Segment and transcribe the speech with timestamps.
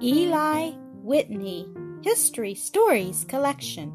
[0.00, 0.70] Eli
[1.02, 1.66] Whitney
[2.02, 3.92] History Stories Collection.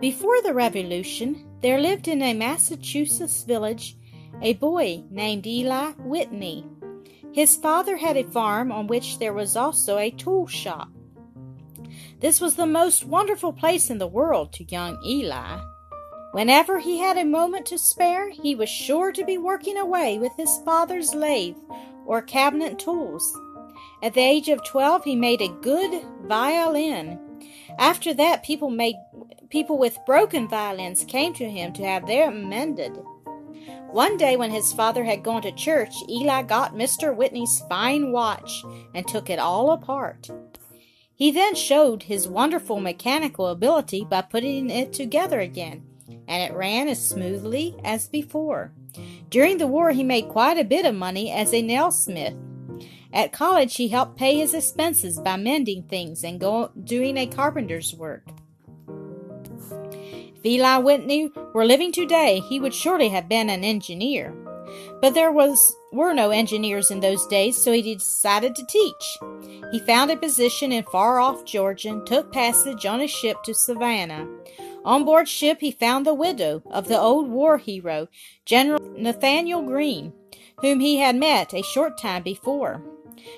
[0.00, 3.98] Before the Revolution, there lived in a Massachusetts village
[4.40, 6.66] a boy named Eli Whitney.
[7.34, 10.88] His father had a farm on which there was also a tool shop.
[12.20, 15.60] This was the most wonderful place in the world to young Eli.
[16.32, 20.32] Whenever he had a moment to spare, he was sure to be working away with
[20.38, 21.56] his father's lathe
[22.06, 23.36] or cabinet tools.
[24.02, 27.20] At the age of 12, he made a good violin.
[27.78, 28.96] After that, people made
[29.48, 32.98] people with broken violins came to him to have them mended.
[33.90, 37.14] One day when his father had gone to church, Eli got Mr.
[37.14, 40.30] Whitney's fine watch and took it all apart.
[41.14, 45.84] He then showed his wonderful mechanical ability by putting it together again,
[46.26, 48.72] and it ran as smoothly as before.
[49.28, 52.34] During the war, he made quite a bit of money as a nailsmith.
[53.12, 57.94] At college, he helped pay his expenses by mending things and go, doing a carpenter's
[57.94, 58.26] work.
[60.44, 64.34] If Eli Whitney were living today, he would surely have been an engineer.
[65.00, 69.18] But there was were no engineers in those days, so he decided to teach.
[69.70, 73.54] He found a position in far off Georgia and took passage on a ship to
[73.54, 74.26] Savannah.
[74.84, 78.08] On board ship he found the widow of the old war hero,
[78.46, 80.12] General Nathanael Greene,
[80.60, 82.82] whom he had met a short time before.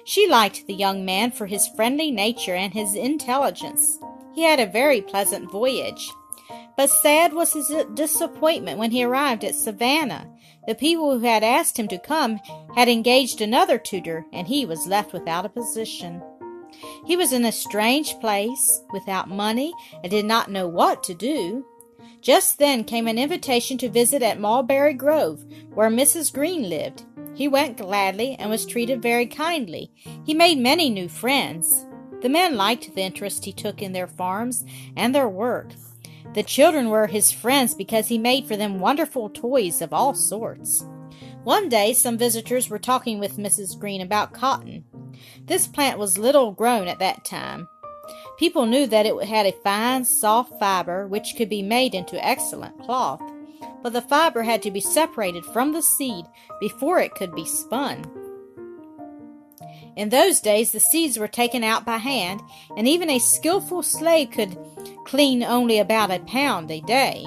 [0.04, 3.98] She liked the young man for his friendly nature and his intelligence.
[4.34, 6.10] He had a very pleasant voyage.
[6.76, 10.28] But sad was his disappointment when he arrived at Savannah.
[10.66, 12.40] The people who had asked him to come
[12.74, 16.22] had engaged another tutor, and he was left without a position.
[17.06, 21.64] He was in a strange place, without money, and did not know what to do.
[22.20, 26.32] Just then came an invitation to visit at Mulberry Grove, where Mrs.
[26.32, 27.04] Greene lived.
[27.34, 29.90] He went gladly and was treated very kindly.
[30.24, 31.84] He made many new friends.
[32.22, 34.64] The men liked the interest he took in their farms
[34.96, 35.72] and their work.
[36.34, 40.84] The children were his friends because he made for them wonderful toys of all sorts.
[41.44, 43.78] One day, some visitors were talking with Mrs.
[43.78, 44.84] Greene about cotton.
[45.44, 47.68] This plant was little grown at that time.
[48.38, 52.78] People knew that it had a fine, soft fiber which could be made into excellent
[52.80, 53.20] cloth
[53.84, 56.24] but the fiber had to be separated from the seed
[56.58, 58.02] before it could be spun.
[59.94, 62.40] In those days, the seeds were taken out by hand,
[62.78, 64.56] and even a skilful slave could
[65.04, 67.26] clean only about a pound a day.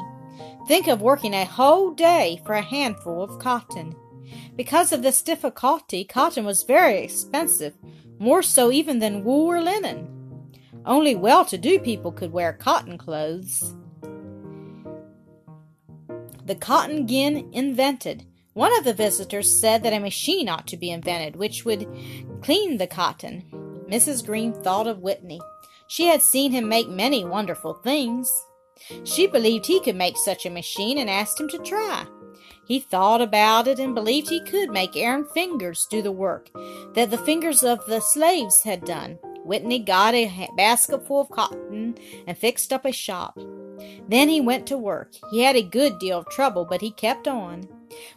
[0.68, 3.96] Think of working a whole day for a handful of cotton.
[4.56, 7.76] Because of this difficulty, cotton was very expensive,
[8.18, 10.17] more so even than wool or linen.
[10.86, 13.76] Only well to do people could wear cotton clothes
[16.48, 18.26] the cotton gin invented.
[18.54, 21.86] One of the visitors said that a machine ought to be invented which would
[22.42, 23.44] clean the cotton.
[23.90, 24.26] Mrs.
[24.26, 25.42] Greene thought of Whitney.
[25.88, 28.32] She had seen him make many wonderful things.
[29.04, 32.06] She believed he could make such a machine and asked him to try.
[32.66, 36.50] He thought about it and believed he could make iron fingers do the work
[36.94, 39.20] that the fingers of the slaves had done.
[39.48, 41.96] Whitney got a basketful of cotton
[42.28, 43.40] and fixed up a shop.
[44.08, 45.14] Then he went to work.
[45.32, 47.68] He had a good deal of trouble, but he kept on.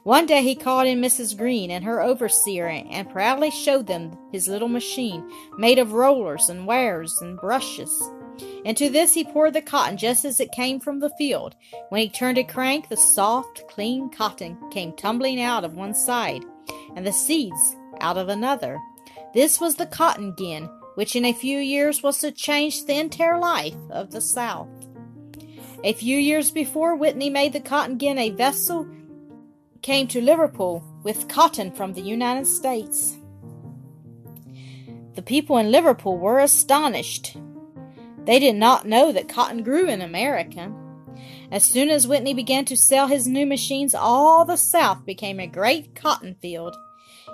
[0.03, 1.37] One day he called in Mrs.
[1.37, 6.67] Greene and her overseer and proudly showed them his little machine made of rollers and
[6.67, 7.91] wares and brushes.
[8.65, 11.55] Into this he poured the cotton just as it came from the field.
[11.91, 16.45] When he turned a crank, the soft, clean cotton came tumbling out of one side,
[16.97, 18.81] and the seeds out of another.
[19.35, 20.69] This was the cotton gin,
[21.01, 24.69] which in a few years was to change the entire life of the South.
[25.83, 28.87] A few years before, Whitney made the cotton gin a vessel
[29.81, 33.17] came to Liverpool with cotton from the United States.
[35.15, 37.35] The people in Liverpool were astonished.
[38.27, 40.71] They did not know that cotton grew in America.
[41.51, 45.47] As soon as Whitney began to sell his new machines, all the South became a
[45.47, 46.77] great cotton field.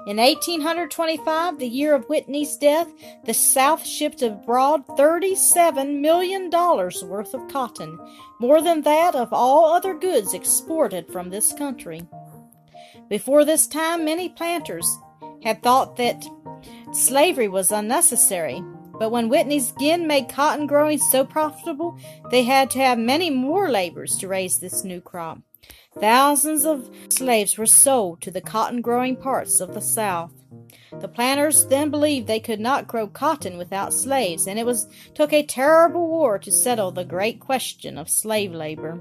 [0.07, 2.87] In 1825, the year of Whitney's death,
[3.25, 7.99] the South shipped abroad $37 million worth of cotton,
[8.39, 12.03] more than that of all other goods exported from this country.
[13.09, 14.87] Before this time, many planters
[15.43, 16.25] had thought that
[16.93, 18.63] slavery was unnecessary,
[19.01, 21.99] but when Whitney's gin made cotton growing so profitable,
[22.31, 25.41] they had to have many more laborers to raise this new crop.
[25.99, 30.33] Thousands of slaves were sold to the cotton growing parts of the South.
[31.01, 35.33] The planters then believed they could not grow cotton without slaves, and it was took
[35.33, 39.01] a terrible war to settle the great question of slave labor.